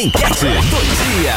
[0.00, 1.34] Enquete do dia.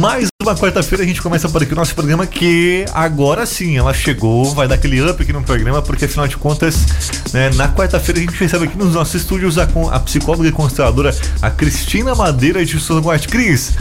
[0.00, 3.94] Mais uma quarta-feira a gente começa por aqui o nosso programa que agora sim ela
[3.94, 6.84] chegou, vai dar aquele up aqui no programa, porque afinal de contas,
[7.32, 11.14] né, na quarta-feira a gente recebe aqui nos nossos estúdios a, a psicóloga e consteladora,
[11.40, 13.28] a Cristina Madeira de Souza Guarte.
[13.28, 13.74] Cris,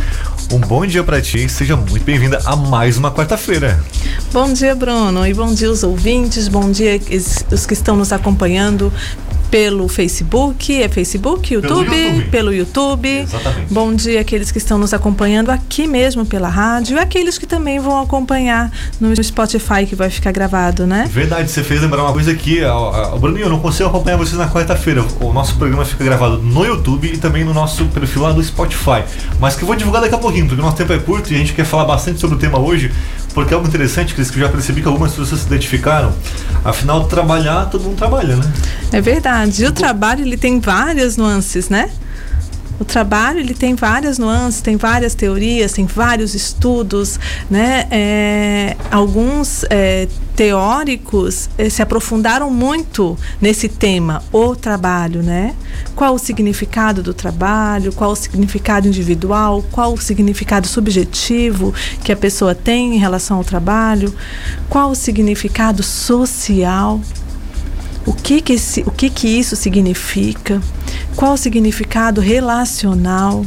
[0.51, 3.83] um bom dia para ti, seja muito bem-vinda a mais uma quarta-feira.
[4.31, 7.01] Bom dia, Bruno, e bom dia os ouvintes, bom dia
[7.51, 8.93] os que estão nos acompanhando
[9.49, 12.29] pelo Facebook, é Facebook, YouTube, pelo YouTube.
[12.29, 13.07] Pelo YouTube.
[13.07, 13.73] Exatamente.
[13.73, 17.79] Bom dia aqueles que estão nos acompanhando aqui mesmo pela rádio e aqueles que também
[17.79, 21.09] vão acompanhar no Spotify que vai ficar gravado, né?
[21.11, 24.49] Verdade, você fez lembrar uma coisa aqui, o Bruninho, eu não consigo acompanhar vocês na
[24.49, 25.05] quarta-feira.
[25.19, 29.03] O nosso programa fica gravado no YouTube e também no nosso perfil lá do Spotify.
[29.39, 31.35] Mas que eu vou divulgar daqui a pouquinho, porque o nosso tempo é curto e
[31.35, 32.91] a gente quer falar bastante sobre o tema hoje
[33.35, 36.15] porque é algo interessante, Cris, que eu já percebi que algumas pessoas se identificaram.
[36.63, 38.53] Afinal, trabalhar, todo mundo trabalha, né?
[38.93, 39.61] É verdade.
[39.61, 41.91] E o trabalho, ele tem várias nuances, né?
[42.79, 47.17] O trabalho ele tem várias nuances, tem várias teorias, tem vários estudos,
[47.49, 47.87] né?
[47.89, 55.55] É, alguns é, teóricos é, se aprofundaram muito nesse tema, o trabalho, né?
[55.95, 57.93] Qual o significado do trabalho?
[57.93, 59.63] Qual o significado individual?
[59.71, 61.73] Qual o significado subjetivo
[62.03, 64.13] que a pessoa tem em relação ao trabalho?
[64.69, 66.99] Qual o significado social?
[68.05, 70.61] O que que, esse, o que, que isso significa?
[71.15, 73.43] Qual o significado relacional?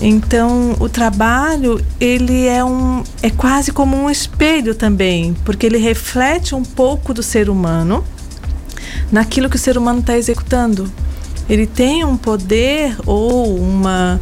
[0.00, 6.54] Então, o trabalho, ele é um é quase como um espelho também, porque ele reflete
[6.54, 8.04] um pouco do ser humano
[9.12, 10.90] naquilo que o ser humano está executando.
[11.48, 14.20] Ele tem um poder ou uma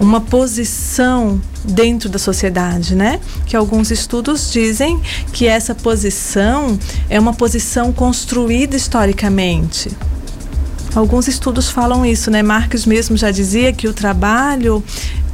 [0.00, 3.20] uma posição dentro da sociedade, né?
[3.46, 5.00] Que alguns estudos dizem
[5.32, 9.90] que essa posição é uma posição construída historicamente.
[10.94, 12.42] Alguns estudos falam isso, né?
[12.42, 14.82] Marx mesmo já dizia que o trabalho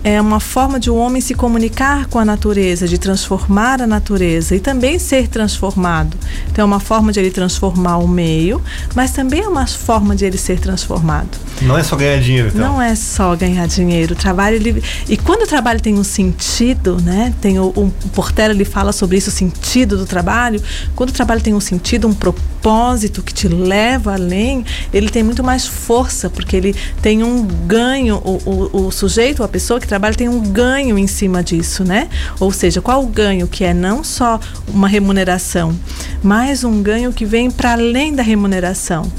[0.04, 4.54] é uma forma de um homem se comunicar com a natureza, de transformar a natureza
[4.54, 6.14] e também ser transformado.
[6.50, 8.62] Então, é uma forma de ele transformar o meio,
[8.94, 11.38] mas também é uma forma de ele ser transformado.
[11.62, 12.60] Não é só ganhar dinheiro, então.
[12.60, 14.12] Não é só ganhar dinheiro.
[14.12, 14.82] O trabalho ele...
[15.08, 17.32] e quando o trabalho tem um sentido, né?
[17.40, 20.62] Tem o, o Portela ele fala sobre isso, o sentido do trabalho.
[20.94, 25.42] Quando o trabalho tem um sentido, um propósito que te leva além, ele tem muito
[25.42, 28.16] mais força porque ele tem um ganho.
[28.16, 32.08] O, o, o sujeito, a pessoa que trabalho tem um ganho em cima disso, né?
[32.40, 35.72] Ou seja, qual o ganho que é não só uma remuneração,
[36.20, 39.10] mas um ganho que vem para além da remuneração.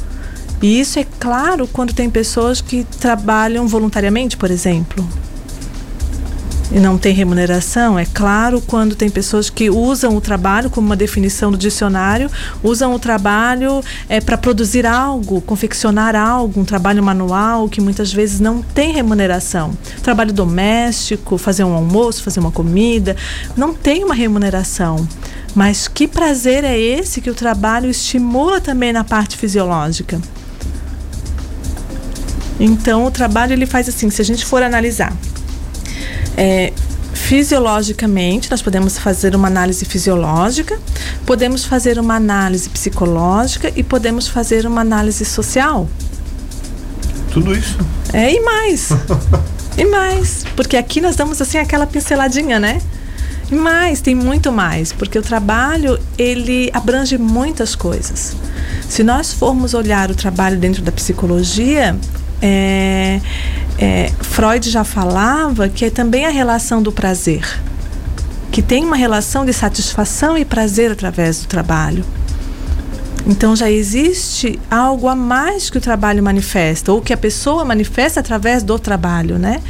[0.62, 5.08] E isso é claro quando tem pessoas que trabalham voluntariamente, por exemplo
[6.72, 10.96] e não tem remuneração, é claro quando tem pessoas que usam o trabalho como uma
[10.96, 12.30] definição do dicionário,
[12.64, 18.40] usam o trabalho é, para produzir algo, confeccionar algo, um trabalho manual que muitas vezes
[18.40, 19.78] não tem remuneração.
[20.02, 23.16] Trabalho doméstico, fazer um almoço, fazer uma comida,
[23.56, 25.08] não tem uma remuneração.
[25.54, 30.20] Mas que prazer é esse que o trabalho estimula também na parte fisiológica?
[32.60, 35.14] Então o trabalho ele faz assim, se a gente for analisar
[36.38, 36.74] é,
[37.14, 40.78] fisiologicamente, nós podemos fazer uma análise fisiológica,
[41.26, 45.88] podemos fazer uma análise psicológica e podemos fazer uma análise social.
[47.32, 47.78] Tudo isso?
[48.14, 48.90] É, e mais.
[49.78, 50.46] e mais.
[50.56, 52.82] Porque aqui nós damos assim aquela pinceladinha, né?
[53.52, 58.36] E mais, tem muito mais, porque o trabalho ele abrange muitas coisas.
[58.90, 61.96] Se nós formos olhar o trabalho dentro da psicologia,
[62.42, 63.20] é,
[63.78, 67.46] é, Freud já falava que é também a relação do prazer,
[68.52, 72.06] que tem uma relação de satisfação e prazer através do trabalho.
[73.28, 78.20] Então já existe algo a mais que o trabalho manifesta, ou que a pessoa manifesta
[78.20, 79.62] através do trabalho, né?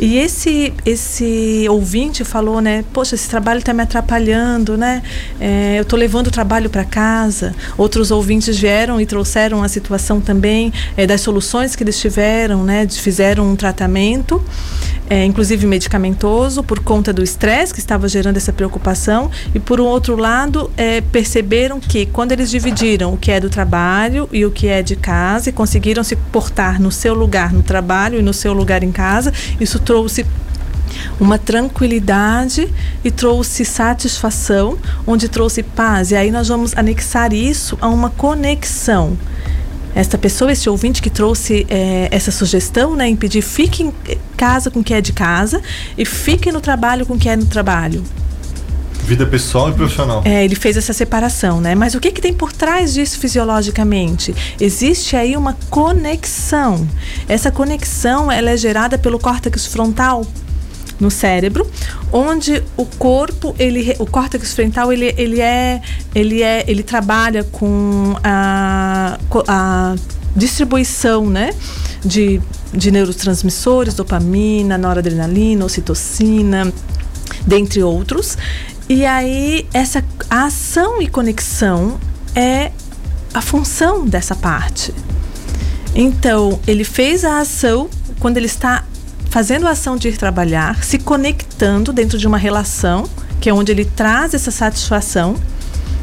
[0.00, 2.84] E esse esse ouvinte falou, né?
[2.90, 5.02] Poxa, esse trabalho está me atrapalhando, né?
[5.38, 7.54] É, eu estou levando o trabalho para casa.
[7.76, 12.88] Outros ouvintes vieram e trouxeram a situação também é, das soluções que eles tiveram, né?
[12.88, 14.42] Fizeram um tratamento
[15.10, 19.84] é, inclusive medicamentoso, por conta do estresse que estava gerando essa preocupação, e por um
[19.84, 20.70] outro lado,
[21.10, 24.96] perceberam que quando eles dividiram o que é do trabalho e o que é de
[24.96, 28.92] casa e conseguiram se portar no seu lugar no trabalho e no seu lugar em
[28.92, 30.26] casa, isso trouxe
[31.18, 32.72] uma tranquilidade
[33.02, 36.10] e trouxe satisfação, onde trouxe paz.
[36.10, 39.16] E aí nós vamos anexar isso a uma conexão
[39.94, 43.92] esta pessoa, esse ouvinte que trouxe é, essa sugestão, né, em pedir fique em
[44.36, 45.60] casa com o que é de casa
[45.96, 48.02] e fique no trabalho com o que é no trabalho.
[49.04, 50.22] Vida pessoal e profissional.
[50.24, 51.74] É, ele fez essa separação, né?
[51.74, 54.34] Mas o que, que tem por trás disso fisiologicamente?
[54.60, 56.86] Existe aí uma conexão.
[57.28, 60.24] Essa conexão ela é gerada pelo córtex frontal
[61.00, 61.68] no cérebro,
[62.12, 65.82] onde o corpo, ele, o córtex frontal, ele, ele é,
[66.14, 69.94] ele é, ele trabalha com a, a
[70.36, 71.50] distribuição, né,
[72.04, 72.40] de,
[72.72, 76.72] de neurotransmissores, dopamina, noradrenalina, ocitocina,
[77.46, 78.38] dentre outros.
[78.92, 81.98] E aí essa ação e conexão
[82.36, 82.70] é
[83.32, 84.92] a função dessa parte.
[85.94, 87.88] Então, ele fez a ação
[88.20, 88.84] quando ele está
[89.30, 93.08] fazendo a ação de ir trabalhar, se conectando dentro de uma relação,
[93.40, 95.36] que é onde ele traz essa satisfação,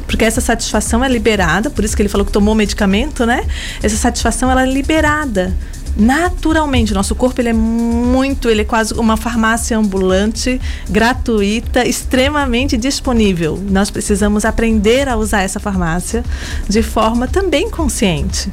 [0.07, 3.45] porque essa satisfação é liberada, por isso que ele falou que tomou medicamento, né?
[3.83, 5.55] Essa satisfação ela é liberada
[5.99, 6.93] naturalmente.
[6.93, 10.59] Nosso corpo ele é muito, ele é quase uma farmácia ambulante,
[10.89, 13.61] gratuita, extremamente disponível.
[13.69, 16.23] Nós precisamos aprender a usar essa farmácia
[16.67, 18.49] de forma também consciente.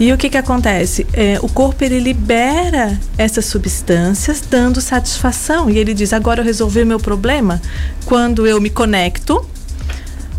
[0.00, 1.06] E o que que acontece?
[1.12, 6.84] É, o corpo ele libera essas substâncias dando satisfação e ele diz: agora eu resolvi
[6.84, 7.60] meu problema
[8.04, 9.44] quando eu me conecto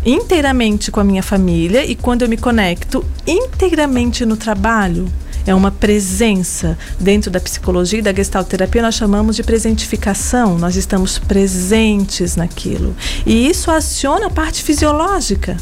[0.04, 5.08] inteiramente com a minha família e quando eu me conecto inteiramente no trabalho.
[5.46, 6.78] É uma presença.
[6.98, 10.58] Dentro da psicologia e da gestalterapia, nós chamamos de presentificação.
[10.58, 12.96] Nós estamos presentes naquilo.
[13.26, 15.56] E isso aciona a parte fisiológica.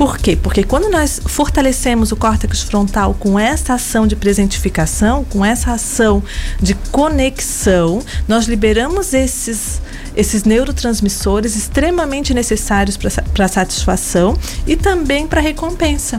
[0.00, 0.34] Por quê?
[0.34, 6.22] Porque quando nós fortalecemos o córtex frontal com essa ação de presentificação, com essa ação
[6.58, 9.82] de conexão, nós liberamos esses,
[10.16, 16.18] esses neurotransmissores extremamente necessários para a satisfação e também para a recompensa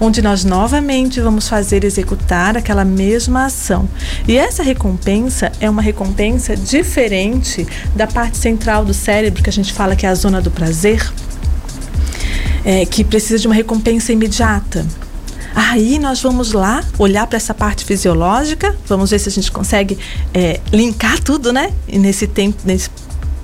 [0.00, 3.88] onde nós novamente vamos fazer executar aquela mesma ação.
[4.26, 9.72] E essa recompensa é uma recompensa diferente da parte central do cérebro, que a gente
[9.72, 11.12] fala que é a zona do prazer,
[12.64, 14.86] é, que precisa de uma recompensa imediata.
[15.54, 19.98] Aí nós vamos lá olhar para essa parte fisiológica, vamos ver se a gente consegue
[20.32, 21.72] é, linkar tudo, né?
[21.88, 22.88] E nesse tempo, nesse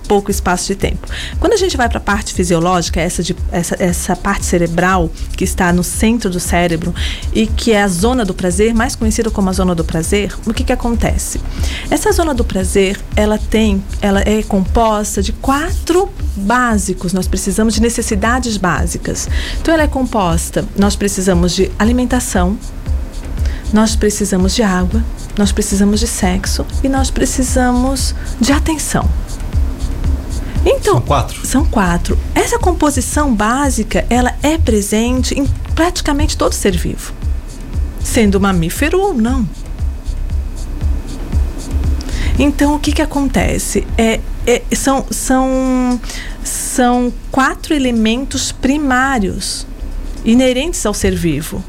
[0.07, 1.07] pouco espaço de tempo.
[1.39, 5.45] Quando a gente vai para a parte fisiológica, essa, de, essa, essa parte cerebral que
[5.45, 6.95] está no centro do cérebro
[7.33, 10.55] e que é a zona do prazer, mais conhecida como a zona do prazer, o
[10.55, 11.41] que, que acontece?
[11.91, 17.13] Essa zona do prazer, ela tem, ela é composta de quatro básicos.
[17.13, 19.29] Nós precisamos de necessidades básicas.
[19.61, 20.65] Então, ela é composta.
[20.77, 22.59] Nós precisamos de alimentação,
[23.73, 25.03] nós precisamos de água,
[25.37, 29.09] nós precisamos de sexo e nós precisamos de atenção.
[30.67, 31.47] Então, são quatro.
[31.47, 32.19] São quatro.
[32.35, 35.47] Essa composição básica, ela é presente em
[35.77, 37.13] praticamente todo ser vivo,
[38.03, 39.49] sendo mamífero ou não.
[42.37, 43.87] Então, o que, que acontece?
[43.97, 46.01] É, é, são, são,
[46.43, 49.67] são quatro elementos primários
[50.25, 51.65] inerentes ao ser vivo.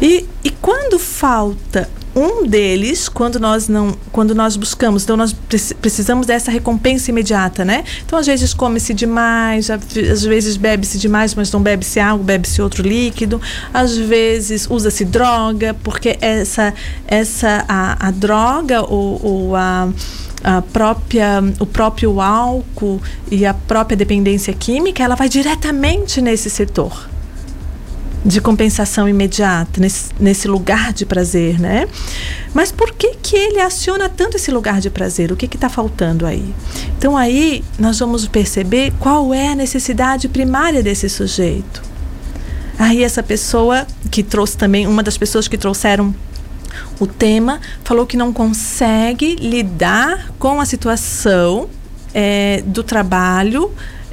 [0.00, 1.88] E, e quando falta
[2.20, 5.32] um deles, quando nós não, quando nós buscamos, então nós
[5.80, 7.84] precisamos dessa recompensa imediata, né?
[8.04, 12.82] Então às vezes come-se demais, às vezes bebe-se demais, mas não bebe-se algo, bebe-se outro
[12.82, 13.40] líquido.
[13.72, 16.74] Às vezes usa-se droga, porque essa
[17.06, 19.88] essa a, a droga ou, ou a
[20.42, 23.00] a própria, o próprio álcool
[23.30, 27.10] e a própria dependência química, ela vai diretamente nesse setor
[28.24, 31.88] de compensação imediata, nesse, nesse lugar de prazer, né?
[32.52, 35.32] Mas por que, que ele aciona tanto esse lugar de prazer?
[35.32, 36.54] O que está faltando aí?
[36.98, 41.82] Então aí nós vamos perceber qual é a necessidade primária desse sujeito.
[42.78, 46.14] Aí essa pessoa que trouxe também, uma das pessoas que trouxeram
[46.98, 51.68] o tema, falou que não consegue lidar com a situação
[52.14, 53.70] é, do trabalho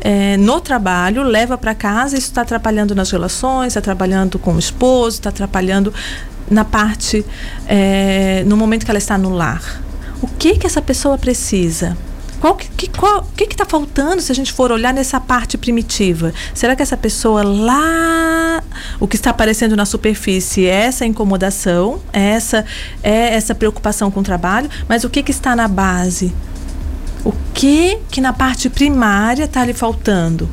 [0.08, 4.60] é, no trabalho, leva para casa, isso está atrapalhando nas relações, está atrapalhando com o
[4.60, 5.94] esposo, está atrapalhando
[6.50, 7.26] na parte,
[7.68, 9.84] é, no momento que ela está no lar.
[10.22, 11.98] O que que essa pessoa precisa?
[12.40, 16.34] Qual que, que, qual, que está faltando se a gente for olhar nessa parte primitiva?
[16.54, 18.64] Será que essa pessoa lá,
[19.02, 22.64] o que está aparecendo na superfície é essa incomodação, é essa,
[23.04, 26.34] é essa preocupação com o trabalho, mas o que, que está na base?
[27.28, 30.48] O que que na parte primária está lhe faltando?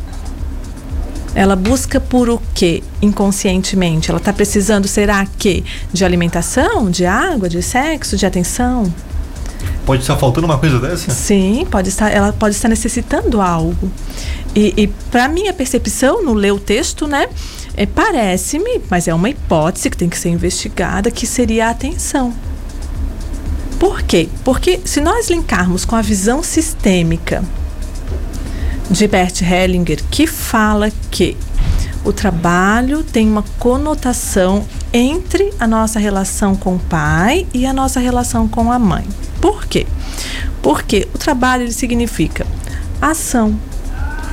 [1.32, 4.10] Ela busca por o que inconscientemente?
[4.10, 5.64] Ela está precisando, será que?
[5.92, 8.92] De alimentação, de água, de sexo, de atenção?
[9.86, 11.12] Pode estar faltando uma coisa dessa?
[11.12, 13.88] Sim, pode estar, ela pode estar necessitando algo.
[14.52, 17.28] E, e para minha percepção, no ler o texto, né?
[17.76, 22.34] É, Parece-me, mas é uma hipótese que tem que ser investigada, que seria a atenção.
[23.84, 24.30] Por quê?
[24.42, 27.44] Porque se nós linkarmos com a visão sistêmica
[28.90, 31.36] de Bert Hellinger, que fala que
[32.02, 38.00] o trabalho tem uma conotação entre a nossa relação com o pai e a nossa
[38.00, 39.06] relação com a mãe.
[39.38, 39.86] Por quê?
[40.62, 42.46] Porque o trabalho ele significa
[43.02, 43.54] ação,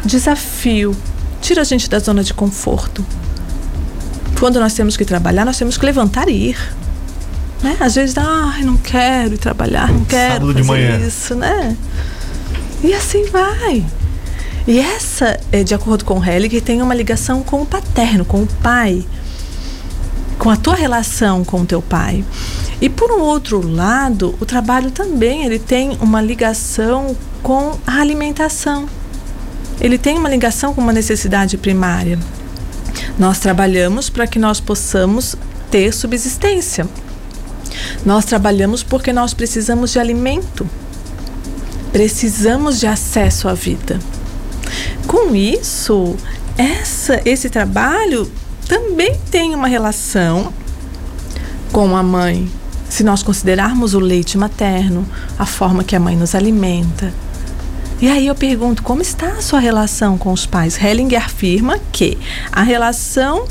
[0.06, 0.96] desafio,
[1.42, 3.06] tira a gente da zona de conforto.
[4.40, 6.81] Quando nós temos que trabalhar, nós temos que levantar e ir.
[7.62, 7.78] Né?
[7.80, 11.08] Às vezes, ah, não quero ir trabalhar, não quero Sábado de fazer manhã.
[11.08, 11.78] isso, né?
[12.84, 13.86] E assim vai.
[14.68, 18.44] E essa, é, de acordo com o Hellinger, tem uma ligação com o paterno, com
[18.44, 19.06] o pai,
[20.38, 22.24] com a tua relação com o teu pai.
[22.82, 28.88] E por um outro lado, o trabalho também ele tem uma ligação com a alimentação.
[29.80, 32.18] Ele tem uma ligação com uma necessidade primária.
[33.20, 35.36] Nós trabalhamos para que nós possamos
[35.70, 36.88] ter subsistência.
[38.06, 40.68] Nós trabalhamos porque nós precisamos de alimento.
[41.92, 44.00] Precisamos de acesso à vida.
[45.06, 46.16] Com isso,
[46.58, 48.32] essa, esse trabalho
[48.68, 50.54] também tem uma relação
[51.72, 52.50] com a mãe.
[52.90, 57.14] Se nós considerarmos o leite materno, a forma que a mãe nos alimenta.
[58.02, 60.82] E aí eu pergunto, como está a sua relação com os pais?
[60.82, 62.18] Hellinger afirma que
[62.52, 63.46] a relação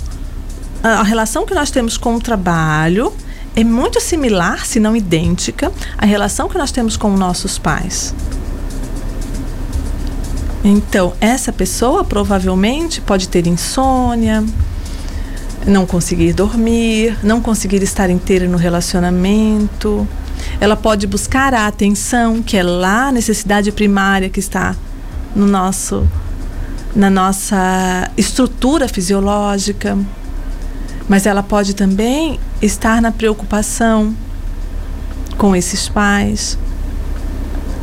[0.83, 3.13] a relação que nós temos com o trabalho
[3.55, 8.15] é muito similar, se não idêntica, à relação que nós temos com nossos pais.
[10.63, 14.45] Então, essa pessoa provavelmente pode ter insônia,
[15.67, 20.07] não conseguir dormir, não conseguir estar inteira no relacionamento.
[20.61, 24.77] Ela pode buscar a atenção, que é lá a necessidade primária que está
[25.35, 26.07] no nosso
[26.95, 29.97] na nossa estrutura fisiológica.
[31.09, 34.15] Mas ela pode também estar na preocupação
[35.37, 36.59] com esses pais.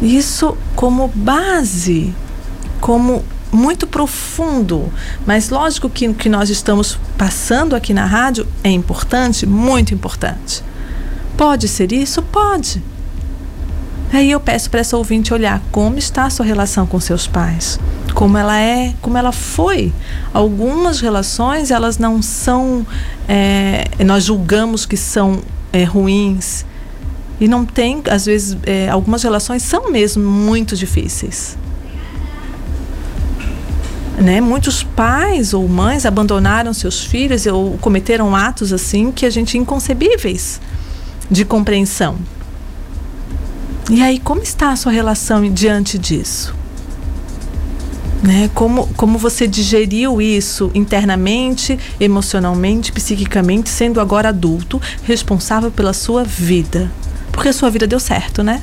[0.01, 2.13] Isso como base,
[2.79, 4.91] como muito profundo.
[5.25, 10.63] Mas lógico que o que nós estamos passando aqui na rádio é importante, muito importante.
[11.35, 12.21] Pode ser isso?
[12.21, 12.83] Pode.
[14.11, 17.77] Aí eu peço para essa ouvinte olhar como está a sua relação com seus pais,
[18.17, 19.93] como ela é, como ela foi.
[20.33, 22.83] Algumas relações elas não são,
[23.27, 25.39] é, nós julgamos que são
[25.71, 26.65] é, ruins
[27.39, 31.55] e não tem, às vezes, é, algumas relações são mesmo muito difíceis.
[34.17, 34.41] Né?
[34.41, 40.59] Muitos pais ou mães abandonaram seus filhos ou cometeram atos assim que a gente inconcebíveis
[41.29, 42.17] de compreensão.
[43.91, 46.57] E aí, como está a sua relação diante disso?
[48.21, 48.49] Né?
[48.53, 56.91] Como, como você digeriu isso internamente, emocionalmente, psiquicamente, sendo agora adulto, responsável pela sua vida?
[57.31, 58.61] Porque a sua vida deu certo, né?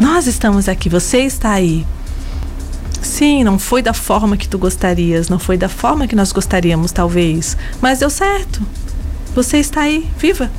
[0.00, 1.86] Nós estamos aqui, você está aí.
[3.02, 6.92] Sim, não foi da forma que tu gostarias, não foi da forma que nós gostaríamos,
[6.92, 8.62] talvez, mas deu certo.
[9.34, 10.50] Você está aí, viva.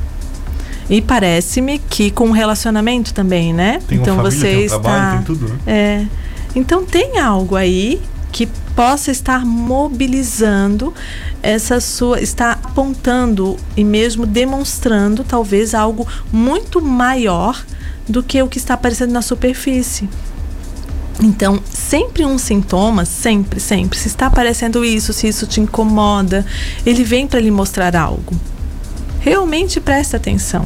[0.90, 3.80] E parece-me que com o relacionamento também, né?
[3.88, 5.58] Tem uma então família, você tem um está trabalho, tem tudo, né?
[5.68, 6.06] É.
[6.56, 8.02] Então tem algo aí
[8.32, 10.94] que possa estar mobilizando
[11.42, 17.64] essa sua, está apontando e mesmo demonstrando talvez algo muito maior
[18.08, 20.10] do que o que está aparecendo na superfície.
[21.22, 26.46] Então, sempre um sintoma, sempre, sempre, se está aparecendo isso, se isso te incomoda,
[26.86, 28.34] ele vem para lhe mostrar algo.
[29.20, 30.66] Realmente presta atenção.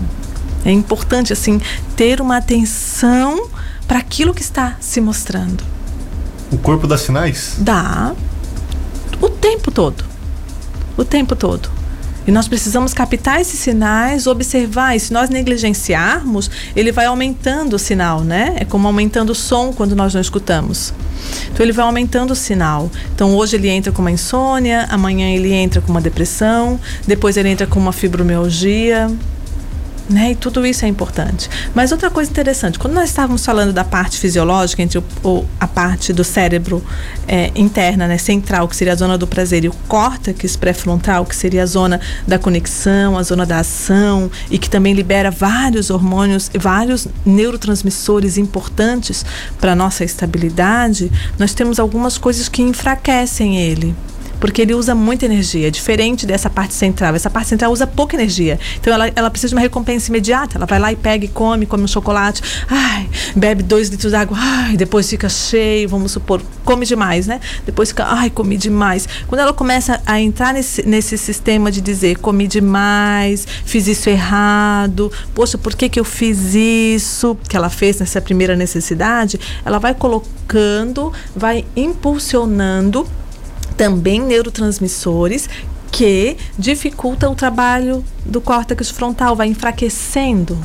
[0.63, 1.59] É importante assim
[1.95, 3.49] ter uma atenção
[3.87, 5.63] para aquilo que está se mostrando.
[6.51, 7.55] O corpo dá sinais?
[7.57, 8.13] Dá
[9.21, 10.03] o tempo todo.
[10.97, 11.69] O tempo todo.
[12.25, 14.95] E nós precisamos captar esses sinais, observar.
[14.95, 18.55] E se nós negligenciarmos, ele vai aumentando o sinal, né?
[18.57, 20.93] É como aumentando o som quando nós não escutamos.
[21.51, 22.89] Então ele vai aumentando o sinal.
[23.13, 27.49] Então hoje ele entra com uma insônia, amanhã ele entra com uma depressão, depois ele
[27.49, 29.11] entra com uma fibromialgia.
[30.09, 30.31] Né?
[30.31, 31.49] E tudo isso é importante.
[31.73, 35.65] Mas outra coisa interessante, quando nós estávamos falando da parte fisiológica, entre o, o, a
[35.65, 36.83] parte do cérebro
[37.25, 41.35] é, interna, né, central, que seria a zona do prazer, e o córtex pré-frontal, que
[41.35, 46.51] seria a zona da conexão, a zona da ação, e que também libera vários hormônios,
[46.59, 49.25] vários neurotransmissores importantes
[49.59, 53.95] para a nossa estabilidade, nós temos algumas coisas que enfraquecem ele.
[54.43, 57.15] Porque ele usa muita energia, diferente dessa parte central.
[57.15, 58.59] Essa parte central usa pouca energia.
[58.77, 60.57] Então ela, ela precisa de uma recompensa imediata.
[60.57, 64.37] Ela vai lá e pega e come, come um chocolate, ai, bebe dois litros d'água,
[64.37, 67.39] ai, depois fica cheio, vamos supor, come demais, né?
[67.65, 69.07] Depois fica, ai, comi demais.
[69.29, 75.09] Quando ela começa a entrar nesse, nesse sistema de dizer, comi demais, fiz isso errado,
[75.33, 77.37] poxa, por que, que eu fiz isso?
[77.47, 83.07] Que ela fez nessa primeira necessidade, ela vai colocando, vai impulsionando
[83.75, 85.49] também neurotransmissores
[85.91, 90.57] que dificultam o trabalho do córtex frontal, vai enfraquecendo.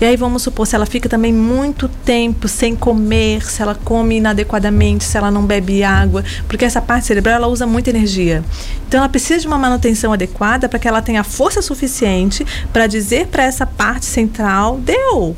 [0.00, 4.18] E aí vamos supor, se ela fica também muito tempo sem comer, se ela come
[4.18, 8.44] inadequadamente, se ela não bebe água, porque essa parte cerebral ela usa muita energia.
[8.86, 13.26] Então ela precisa de uma manutenção adequada para que ela tenha força suficiente para dizer
[13.26, 15.34] para essa parte central: deu,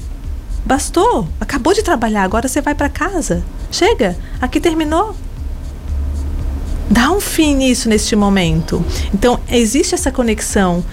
[0.66, 3.42] bastou, acabou de trabalhar, agora você vai para casa.
[3.70, 5.16] Chega, aqui terminou,
[6.90, 8.85] dá um fim nisso neste momento.
[9.14, 10.85] Então, existe essa conexão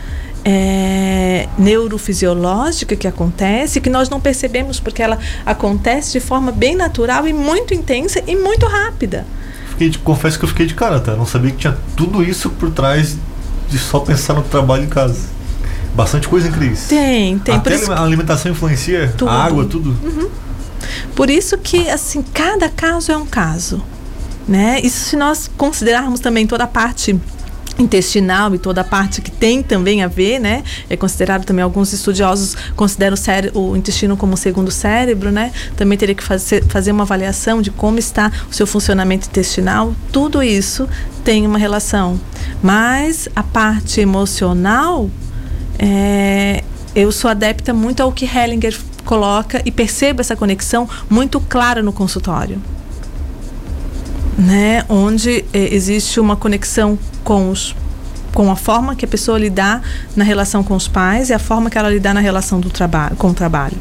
[0.46, 7.28] é, neurofisiológica que acontece, que nós não percebemos porque ela acontece de forma bem natural
[7.28, 9.26] e muito intensa e muito rápida.
[9.72, 11.16] Fiquei de, confesso que eu fiquei de cara, tá?
[11.16, 13.18] Não sabia que tinha tudo isso por trás
[13.70, 15.20] de só pensar no trabalho em casa.
[15.94, 16.86] Bastante coisa, Cris.
[16.88, 17.56] Tem, tem.
[17.56, 19.30] Até a alimentação influencia, tudo.
[19.30, 19.90] a água, tudo.
[20.04, 20.30] Uhum.
[21.16, 23.84] Por isso que, assim, cada caso é um caso.
[24.48, 24.80] Né?
[24.82, 27.20] Isso se nós considerarmos também toda a parte
[27.80, 30.64] intestinal e toda a parte que tem também a ver, né?
[30.90, 33.16] É considerado também alguns estudiosos consideram
[33.54, 35.52] o, o intestino como o segundo cérebro, né?
[35.76, 39.94] Também teria que fazer, fazer uma avaliação de como está o seu funcionamento intestinal.
[40.12, 40.88] Tudo isso
[41.24, 42.20] tem uma relação,
[42.62, 45.10] mas a parte emocional,
[45.78, 46.64] é,
[46.96, 51.94] eu sou adepta muito ao que Hellinger coloca e percebo essa conexão muito clara no
[51.94, 52.62] consultório
[54.38, 57.76] né, onde eh, existe uma conexão com os
[58.34, 59.82] com a forma que a pessoa lidar
[60.16, 63.16] na relação com os pais e a forma que ela lidar na relação do trabalho
[63.16, 63.76] com o trabalho.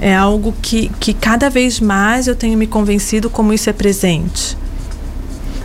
[0.00, 4.56] É algo que, que cada vez mais eu tenho me convencido como isso é presente.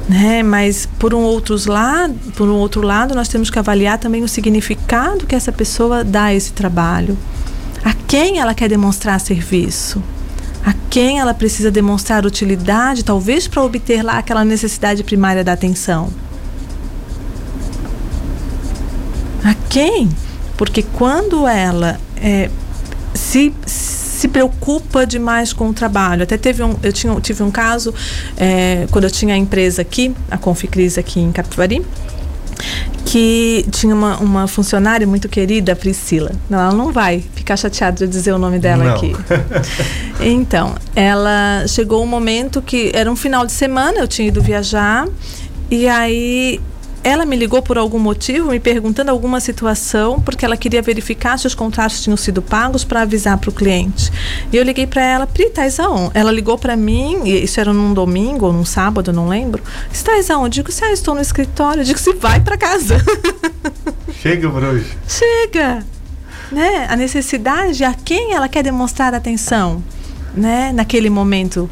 [0.09, 0.43] Né?
[0.43, 4.27] Mas por um, outros lado, por um outro lado, nós temos que avaliar também o
[4.27, 7.17] significado que essa pessoa dá a esse trabalho.
[7.85, 10.03] A quem ela quer demonstrar serviço
[10.65, 16.09] a quem ela precisa demonstrar utilidade, talvez para obter lá aquela necessidade primária da atenção.
[19.43, 20.09] A quem?
[20.57, 22.49] Porque quando ela é,
[23.13, 27.93] se, se preocupa demais com o trabalho, até teve um, eu tinha, tive um caso
[28.35, 31.85] é, quando eu tinha a empresa aqui, a Conficris aqui em Capivari,
[33.05, 36.31] que tinha uma, uma funcionária muito querida, a Priscila.
[36.49, 38.95] Ela não vai ficar chateada de dizer o nome dela não.
[38.95, 39.13] aqui.
[40.21, 45.07] Então, ela chegou um momento que era um final de semana, eu tinha ido viajar,
[45.71, 46.59] e aí
[47.03, 51.47] ela me ligou por algum motivo, me perguntando alguma situação, porque ela queria verificar se
[51.47, 54.11] os contratos tinham sido pagos para avisar para o cliente.
[54.51, 56.11] E eu liguei para ela, Pri, tais aonde?
[56.13, 59.63] Ela ligou para mim, e isso era num domingo ou num sábado, não lembro.
[59.91, 60.59] Estás aonde?
[60.59, 61.81] Eu digo, se ah, estou no escritório.
[61.81, 62.97] Eu digo, se vai para casa.
[64.21, 64.97] Chega hoje.
[65.07, 65.85] Chega.
[66.51, 66.87] Né?
[66.89, 69.83] A necessidade, a quem ela quer demonstrar atenção,
[70.33, 70.71] né?
[70.73, 71.69] Naquele momento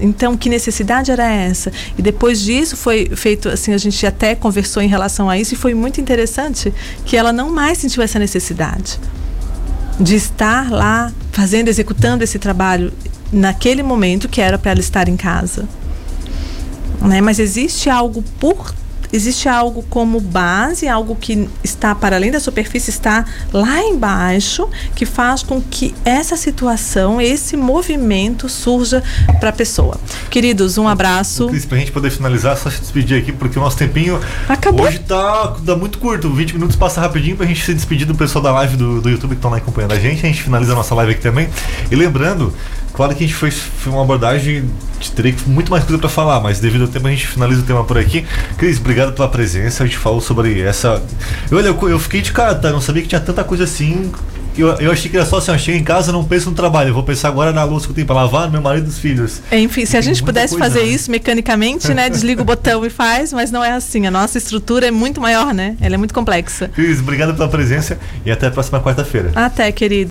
[0.00, 1.72] então, que necessidade era essa?
[1.96, 5.56] E depois disso foi feito, assim, a gente até conversou em relação a isso e
[5.56, 6.72] foi muito interessante
[7.04, 8.98] que ela não mais sentiu essa necessidade
[9.98, 12.92] de estar lá fazendo, executando esse trabalho
[13.32, 15.68] naquele momento que era para ela estar em casa.
[17.00, 17.20] Né?
[17.20, 18.74] Mas existe algo por
[19.12, 25.04] existe algo como base, algo que está para além da superfície, está lá embaixo, que
[25.06, 29.02] faz com que essa situação, esse movimento surja
[29.38, 29.98] para a pessoa.
[30.30, 31.48] Queridos, um abraço.
[31.48, 34.86] Cris, para a gente poder finalizar, só se despedir aqui, porque o nosso tempinho Acabou.
[34.86, 36.30] hoje tá, tá muito curto.
[36.30, 39.08] 20 minutos passa rapidinho para a gente se despedir do pessoal da live do, do
[39.10, 40.24] YouTube que estão lá acompanhando a gente.
[40.24, 41.48] A gente finaliza a nossa live aqui também.
[41.90, 42.52] E lembrando,
[42.92, 44.68] Claro que a gente foi, foi uma abordagem,
[45.14, 47.84] teria muito mais coisa para falar, mas devido ao tempo a gente finaliza o tema
[47.84, 48.26] por aqui.
[48.58, 49.82] Cris, obrigado pela presença.
[49.82, 51.02] A gente falou sobre essa.
[51.50, 52.70] Olha, eu, eu fiquei de cara, tá?
[52.70, 54.10] Não sabia que tinha tanta coisa assim.
[54.58, 56.90] Eu, eu achei que era só assim, eu chego em casa, não penso no trabalho,
[56.90, 58.86] eu vou pensar agora na louça que eu tenho para lavar, no meu marido e
[58.88, 59.40] dos filhos.
[59.50, 60.92] Enfim, se a gente pudesse coisa, fazer né?
[60.92, 64.06] isso mecanicamente, né, desliga o botão e faz, mas não é assim.
[64.06, 65.76] A nossa estrutura é muito maior, né?
[65.80, 66.68] Ela é muito complexa.
[66.68, 69.30] Cris, obrigado pela presença e até a próxima quarta-feira.
[69.34, 70.08] Até, querido.